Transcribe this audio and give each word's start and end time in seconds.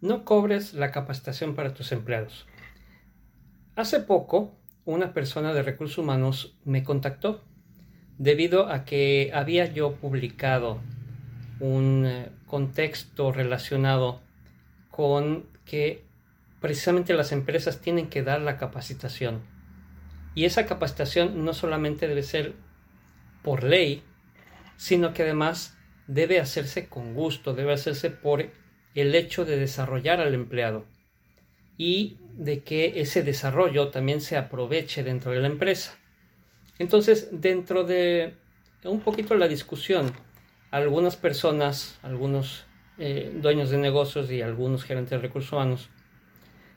no 0.00 0.24
cobres 0.24 0.74
la 0.74 0.90
capacitación 0.90 1.54
para 1.54 1.74
tus 1.74 1.92
empleados. 1.92 2.46
Hace 3.76 4.00
poco, 4.00 4.54
una 4.84 5.12
persona 5.12 5.52
de 5.52 5.62
recursos 5.62 5.98
humanos 5.98 6.56
me 6.64 6.82
contactó 6.82 7.44
debido 8.18 8.68
a 8.68 8.84
que 8.84 9.30
había 9.32 9.72
yo 9.72 9.94
publicado 9.94 10.80
un 11.60 12.04
eh, 12.06 12.30
contexto 12.46 13.32
relacionado 13.32 14.20
con 14.90 15.46
que 15.64 16.04
precisamente 16.60 17.14
las 17.14 17.32
empresas 17.32 17.80
tienen 17.80 18.08
que 18.08 18.22
dar 18.22 18.40
la 18.40 18.56
capacitación. 18.56 19.42
Y 20.34 20.44
esa 20.44 20.66
capacitación 20.66 21.44
no 21.44 21.52
solamente 21.52 22.08
debe 22.08 22.22
ser 22.22 22.54
por 23.42 23.64
ley, 23.64 24.02
sino 24.76 25.12
que 25.12 25.22
además 25.22 25.76
debe 26.06 26.40
hacerse 26.40 26.88
con 26.88 27.14
gusto, 27.14 27.54
debe 27.54 27.72
hacerse 27.72 28.10
por 28.10 28.44
el 29.00 29.14
hecho 29.14 29.44
de 29.44 29.58
desarrollar 29.58 30.20
al 30.20 30.34
empleado 30.34 30.84
y 31.76 32.18
de 32.36 32.62
que 32.62 33.00
ese 33.00 33.22
desarrollo 33.22 33.88
también 33.88 34.20
se 34.20 34.36
aproveche 34.36 35.02
dentro 35.02 35.32
de 35.32 35.40
la 35.40 35.48
empresa. 35.48 35.96
Entonces, 36.78 37.28
dentro 37.32 37.84
de 37.84 38.34
un 38.84 39.00
poquito 39.00 39.34
la 39.34 39.48
discusión, 39.48 40.12
algunas 40.70 41.16
personas, 41.16 41.98
algunos 42.02 42.66
eh, 42.98 43.32
dueños 43.34 43.70
de 43.70 43.78
negocios 43.78 44.30
y 44.30 44.42
algunos 44.42 44.84
gerentes 44.84 45.10
de 45.10 45.18
recursos 45.18 45.52
humanos 45.52 45.90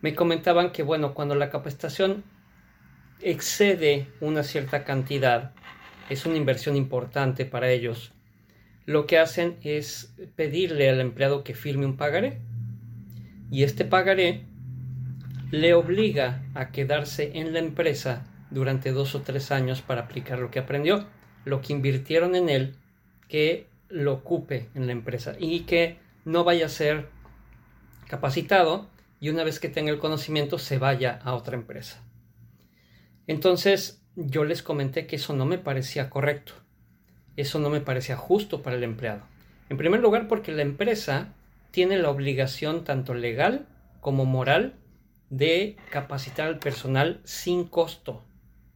me 0.00 0.14
comentaban 0.14 0.70
que, 0.70 0.82
bueno, 0.82 1.14
cuando 1.14 1.34
la 1.34 1.50
capacitación 1.50 2.24
excede 3.22 4.08
una 4.20 4.42
cierta 4.42 4.84
cantidad, 4.84 5.52
es 6.10 6.26
una 6.26 6.36
inversión 6.36 6.76
importante 6.76 7.46
para 7.46 7.70
ellos, 7.70 8.12
lo 8.86 9.06
que 9.06 9.18
hacen 9.18 9.56
es 9.62 10.14
pedirle 10.36 10.88
al 10.90 11.00
empleado 11.00 11.44
que 11.44 11.54
firme 11.54 11.86
un 11.86 11.96
pagaré. 11.96 12.40
Y 13.50 13.62
este 13.62 13.84
pagaré 13.84 14.44
le 15.50 15.74
obliga 15.74 16.42
a 16.54 16.70
quedarse 16.70 17.32
en 17.34 17.52
la 17.52 17.60
empresa 17.60 18.26
durante 18.50 18.92
dos 18.92 19.14
o 19.14 19.22
tres 19.22 19.50
años 19.50 19.82
para 19.82 20.02
aplicar 20.02 20.38
lo 20.38 20.50
que 20.50 20.58
aprendió, 20.58 21.06
lo 21.44 21.60
que 21.60 21.72
invirtieron 21.72 22.34
en 22.34 22.48
él, 22.48 22.74
que 23.28 23.66
lo 23.88 24.12
ocupe 24.12 24.68
en 24.74 24.86
la 24.86 24.92
empresa 24.92 25.36
y 25.38 25.60
que 25.60 25.98
no 26.24 26.44
vaya 26.44 26.66
a 26.66 26.70
ser 26.70 27.08
capacitado 28.08 28.88
y 29.20 29.28
una 29.28 29.44
vez 29.44 29.60
que 29.60 29.68
tenga 29.68 29.90
el 29.90 29.98
conocimiento 29.98 30.58
se 30.58 30.78
vaya 30.78 31.20
a 31.22 31.34
otra 31.34 31.56
empresa. 31.56 32.02
Entonces 33.26 34.02
yo 34.16 34.44
les 34.44 34.62
comenté 34.62 35.06
que 35.06 35.16
eso 35.16 35.34
no 35.34 35.46
me 35.46 35.58
parecía 35.58 36.10
correcto, 36.10 36.54
eso 37.36 37.58
no 37.58 37.70
me 37.70 37.80
parecía 37.80 38.16
justo 38.16 38.62
para 38.62 38.76
el 38.76 38.84
empleado. 38.84 39.22
En 39.68 39.76
primer 39.76 40.00
lugar 40.00 40.28
porque 40.28 40.52
la 40.52 40.62
empresa 40.62 41.28
tiene 41.70 41.98
la 41.98 42.10
obligación 42.10 42.84
tanto 42.84 43.14
legal 43.14 43.66
como 44.00 44.24
moral 44.24 44.74
de 45.30 45.76
capacitar 45.90 46.46
al 46.46 46.58
personal 46.58 47.20
sin 47.24 47.64
costo, 47.64 48.22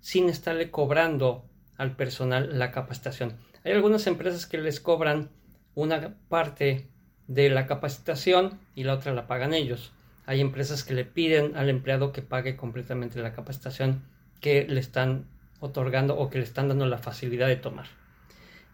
sin 0.00 0.28
estarle 0.28 0.70
cobrando 0.70 1.44
al 1.76 1.94
personal 1.94 2.58
la 2.58 2.72
capacitación. 2.72 3.36
Hay 3.64 3.72
algunas 3.72 4.06
empresas 4.06 4.46
que 4.46 4.58
les 4.58 4.80
cobran 4.80 5.30
una 5.74 6.16
parte 6.28 6.88
de 7.28 7.50
la 7.50 7.66
capacitación 7.66 8.58
y 8.74 8.84
la 8.84 8.94
otra 8.94 9.12
la 9.12 9.26
pagan 9.26 9.54
ellos. 9.54 9.92
Hay 10.26 10.40
empresas 10.40 10.82
que 10.82 10.94
le 10.94 11.04
piden 11.04 11.56
al 11.56 11.68
empleado 11.68 12.12
que 12.12 12.22
pague 12.22 12.56
completamente 12.56 13.22
la 13.22 13.32
capacitación 13.32 14.02
que 14.40 14.66
le 14.66 14.80
están 14.80 15.26
otorgando 15.60 16.18
o 16.18 16.30
que 16.30 16.38
le 16.38 16.44
están 16.44 16.68
dando 16.68 16.86
la 16.86 16.98
facilidad 16.98 17.46
de 17.46 17.56
tomar. 17.56 17.86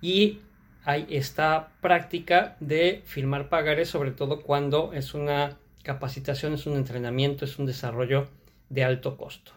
Y 0.04 0.42
hay 0.84 1.06
esta 1.08 1.70
práctica 1.80 2.58
de 2.60 3.00
firmar 3.06 3.48
pagares, 3.48 3.88
sobre 3.88 4.10
todo 4.10 4.42
cuando 4.42 4.92
es 4.92 5.14
una 5.14 5.56
capacitación, 5.82 6.52
es 6.52 6.66
un 6.66 6.76
entrenamiento, 6.76 7.46
es 7.46 7.58
un 7.58 7.64
desarrollo 7.64 8.28
de 8.68 8.84
alto 8.84 9.16
costo. 9.16 9.52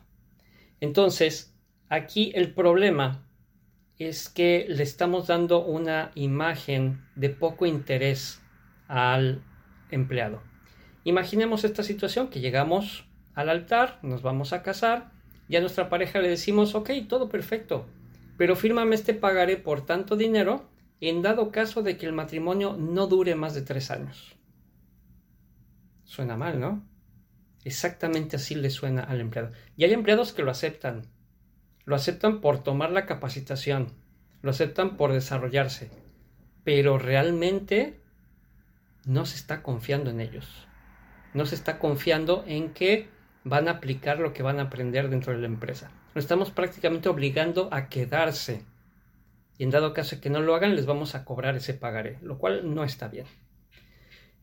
Entonces, 0.80 1.54
aquí 1.90 2.32
el 2.34 2.54
problema 2.54 3.28
es 4.00 4.30
que 4.30 4.66
le 4.70 4.84
estamos 4.84 5.28
dando 5.28 5.66
una 5.66 6.12
imagen 6.16 7.06
de 7.16 7.30
poco 7.30 7.66
interés 7.66 8.42
al 8.88 9.44
empleado. 9.92 10.42
Imaginemos 11.04 11.66
esta 11.66 11.84
situación 11.84 12.30
que 12.30 12.40
llegamos 12.40 13.04
al 13.34 13.50
altar, 13.50 14.00
nos 14.02 14.22
vamos 14.22 14.54
a 14.54 14.64
casar 14.64 15.12
y 15.50 15.58
a 15.58 15.60
nuestra 15.60 15.90
pareja 15.90 16.22
le 16.22 16.30
decimos, 16.30 16.74
ok, 16.74 16.92
todo 17.10 17.28
perfecto, 17.28 17.86
pero 18.38 18.56
fírmame 18.56 18.96
este 18.96 19.14
pagaré 19.14 19.58
por 19.58 19.86
tanto 19.86 20.16
dinero 20.16 20.70
en 21.02 21.22
dado 21.22 21.52
caso 21.52 21.84
de 21.84 21.98
que 21.98 22.06
el 22.06 22.14
matrimonio 22.14 22.76
no 22.78 23.08
dure 23.08 23.36
más 23.36 23.54
de 23.54 23.62
tres 23.62 23.92
años. 23.92 24.36
Suena 26.04 26.38
mal, 26.38 26.60
¿no? 26.60 26.88
Exactamente 27.64 28.38
así 28.38 28.56
le 28.56 28.70
suena 28.70 29.04
al 29.04 29.20
empleado. 29.20 29.52
Y 29.76 29.84
hay 29.84 29.94
empleados 29.94 30.32
que 30.32 30.44
lo 30.44 30.52
aceptan. 30.52 31.08
Lo 31.86 31.96
aceptan 31.96 32.40
por 32.40 32.64
tomar 32.64 32.92
la 32.92 33.06
capacitación. 33.06 33.94
Lo 34.42 34.52
aceptan 34.52 34.96
por 34.96 35.12
desarrollarse. 35.12 35.92
Pero 36.64 36.98
realmente 36.98 38.00
no 39.06 39.26
se 39.26 39.36
está 39.36 39.62
confiando 39.62 40.10
en 40.10 40.22
ellos 40.22 40.68
no 41.38 41.46
se 41.46 41.56
está 41.56 41.80
confiando 41.80 42.44
en 42.48 42.74
que 42.74 43.10
van 43.50 43.68
a 43.68 43.72
aplicar 43.72 44.20
lo 44.20 44.34
que 44.34 44.44
van 44.44 44.60
a 44.60 44.64
aprender 44.64 45.10
dentro 45.10 45.34
de 45.34 45.40
la 45.40 45.48
empresa. 45.48 45.92
Lo 46.14 46.20
estamos 46.20 46.52
prácticamente 46.52 47.10
obligando 47.10 47.70
a 47.72 47.90
quedarse. 47.90 48.64
Y 49.58 49.64
en 49.64 49.72
dado 49.72 49.94
caso 49.94 50.22
que 50.22 50.30
no 50.30 50.42
lo 50.42 50.56
hagan, 50.56 50.76
les 50.76 50.86
vamos 50.86 51.16
a 51.16 51.26
cobrar 51.26 51.56
ese 51.56 51.74
pagaré, 51.74 52.20
lo 52.22 52.38
cual 52.38 52.74
no 52.74 52.84
está 52.84 53.08
bien. 53.08 53.26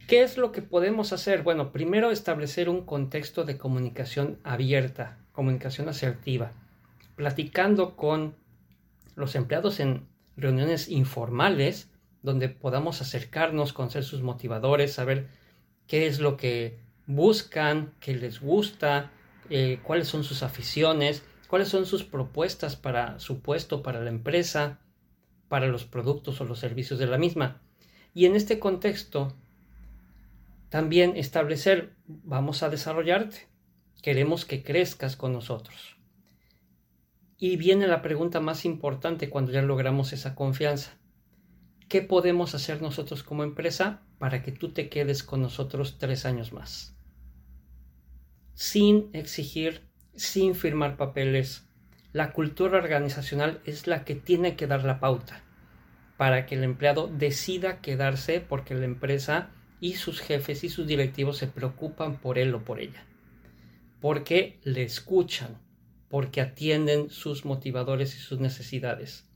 ¿Qué 0.07 0.23
es 0.23 0.37
lo 0.37 0.53
que 0.53 0.61
podemos 0.61 1.13
hacer? 1.13 1.43
Bueno, 1.43 1.73
primero 1.73 2.11
establecer 2.11 2.69
un 2.69 2.85
contexto 2.85 3.45
de 3.45 3.57
comunicación 3.57 4.39
abierta, 4.43 5.19
comunicación 5.33 5.89
asertiva, 5.89 6.53
platicando 7.17 7.97
con 7.97 8.37
los 9.15 9.35
empleados 9.35 9.81
en 9.81 10.07
reuniones 10.37 10.89
informales, 10.89 11.91
donde 12.23 12.49
podamos 12.49 13.01
acercarnos, 13.01 13.73
conocer 13.73 14.05
sus 14.05 14.23
motivadores, 14.23 14.93
saber 14.93 15.29
qué 15.87 16.07
es 16.07 16.21
lo 16.21 16.37
que 16.37 16.79
buscan, 17.07 17.93
qué 18.01 18.15
les 18.15 18.41
gusta, 18.41 19.11
eh, 19.51 19.81
cuáles 19.83 20.09
son 20.09 20.25
sus 20.25 20.43
aficiones, 20.43 21.23
cuáles 21.49 21.69
son 21.69 21.87
sus 21.87 22.05
propuestas 22.05 22.77
para 22.77 23.19
su 23.21 23.41
puesto, 23.41 23.83
para 23.83 24.01
la 24.01 24.11
empresa, 24.11 24.81
para 25.49 25.67
los 25.67 25.85
productos 25.85 26.41
o 26.41 26.45
los 26.45 26.59
servicios 26.59 26.99
de 26.99 27.07
la 27.07 27.19
misma. 27.19 27.63
Y 28.15 28.27
en 28.27 28.37
este 28.37 28.59
contexto, 28.59 29.37
también 30.69 31.17
establecer, 31.17 31.95
vamos 32.07 32.63
a 32.63 32.71
desarrollarte, 32.71 33.49
queremos 34.03 34.45
que 34.45 34.63
crezcas 34.63 35.17
con 35.17 35.33
nosotros. 35.33 35.97
Y 37.37 37.57
viene 37.57 37.87
la 37.87 38.03
pregunta 38.03 38.41
más 38.41 38.65
importante 38.65 39.29
cuando 39.29 39.53
ya 39.53 39.63
logramos 39.63 40.13
esa 40.13 40.35
confianza. 40.35 40.97
¿Qué 41.89 42.01
podemos 42.01 42.55
hacer 42.55 42.81
nosotros 42.81 43.23
como 43.23 43.45
empresa 43.45 44.03
para 44.19 44.43
que 44.43 44.53
tú 44.53 44.73
te 44.73 44.89
quedes 44.89 45.23
con 45.23 45.43
nosotros 45.43 45.99
tres 45.99 46.25
años 46.25 46.53
más? 46.53 46.94
Sin 48.55 49.11
exigir, 49.13 49.83
sin 50.15 50.55
firmar 50.55 50.97
papeles. 50.97 51.69
La 52.13 52.33
cultura 52.33 52.79
organizacional 52.79 53.61
es 53.65 53.87
la 53.87 54.05
que 54.05 54.15
tiene 54.15 54.57
que 54.57 54.67
dar 54.67 54.85
la 54.85 55.01
pauta 55.01 55.43
para 56.17 56.47
que 56.47 56.55
el 56.55 56.63
empleado 56.63 57.09
decida 57.09 57.81
quedarse 57.81 58.41
porque 58.41 58.75
la 58.75 58.85
empresa 58.85 59.51
y 59.81 59.95
sus 59.95 60.21
jefes 60.21 60.63
y 60.63 60.69
sus 60.69 60.87
directivos 60.87 61.39
se 61.39 61.49
preocupan 61.49 62.21
por 62.21 62.39
él 62.39 62.55
o 62.55 62.65
por 62.65 62.81
ella. 62.81 63.05
Porque 64.01 64.61
le 64.63 64.85
escuchan, 64.85 65.61
porque 66.09 66.41
atienden 66.41 67.11
sus 67.11 67.45
motivadores 67.45 68.15
y 68.15 68.19
sus 68.21 68.39
necesidades 68.39 69.29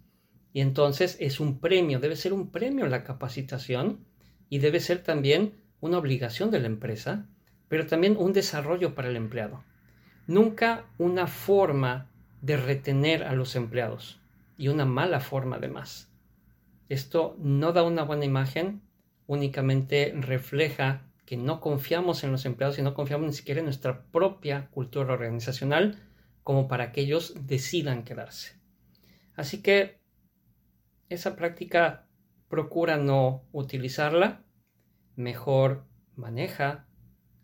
y 0.53 0.61
entonces 0.61 1.17
es 1.21 1.41
un 1.41 1.61
premio, 1.61 2.01
debe 2.01 2.17
ser 2.17 2.33
un 2.33 2.51
premio 2.51 2.87
la 2.87 3.05
capacitación 3.05 4.07
y 4.49 4.59
debe 4.59 4.81
ser 4.81 5.03
también 5.03 5.55
una 5.81 5.99
obligación 5.99 6.51
de 6.51 6.61
la 6.61 6.67
empresa, 6.67 7.29
pero 7.69 7.87
también 7.87 8.17
un 8.19 8.33
desarrollo 8.33 8.95
para 8.95 9.09
el 9.09 9.17
empleado. 9.17 9.63
Nunca 10.27 10.85
una 10.99 11.27
forma 11.27 12.11
de 12.41 12.57
retener 12.57 13.25
a 13.25 13.33
los 13.33 13.57
empleados 13.57 14.21
y 14.57 14.69
una 14.69 14.85
mala 14.85 15.21
forma 15.21 15.57
además. 15.57 16.11
Esto 16.89 17.37
no 17.39 17.73
da 17.73 17.83
una 17.83 18.03
buena 18.03 18.25
imagen, 18.25 18.83
únicamente 19.27 20.15
refleja 20.17 21.03
que 21.27 21.37
no 21.37 21.61
confiamos 21.61 22.25
en 22.25 22.33
los 22.33 22.47
empleados 22.47 22.79
y 22.79 22.83
no 22.83 22.95
confiamos 22.95 23.27
ni 23.27 23.33
siquiera 23.35 23.61
en 23.61 23.67
nuestra 23.67 24.05
propia 24.07 24.69
cultura 24.71 25.13
organizacional 25.13 26.03
como 26.43 26.69
para 26.69 26.93
que 26.93 27.03
ellos 27.03 27.35
decidan 27.47 28.05
quedarse. 28.05 28.57
Así 29.37 29.61
que 29.63 30.01
esa 31.11 31.37
práctica 31.37 32.07
procura 32.49 32.97
no 32.97 33.45
utilizarla, 33.53 34.43
mejor 35.17 35.85
maneja 36.17 36.88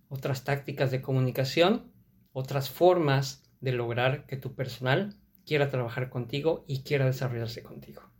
otras 0.09 0.45
tácticas 0.45 0.91
de 0.91 1.03
comunicación, 1.03 1.93
otras 2.33 2.71
formas 2.71 3.43
de 3.61 3.73
lograr 3.73 4.27
que 4.27 4.37
tu 4.37 4.55
personal 4.55 5.17
quiera 5.47 5.71
trabajar 5.71 6.11
contigo 6.11 6.65
y 6.67 6.83
quiera 6.83 7.07
desarrollarse 7.07 7.63
contigo. 7.63 8.14